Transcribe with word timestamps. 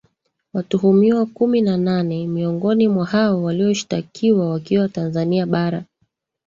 Watuhumiwa 0.53 1.25
kumi 1.25 1.61
na 1.61 1.77
nane 1.77 2.27
miongoni 2.27 2.87
mwa 2.87 3.05
hao 3.05 3.43
walioshitakiwa 3.43 4.49
wakiwa 4.49 4.89
Tanzania 4.89 5.45
Bara 5.45 5.83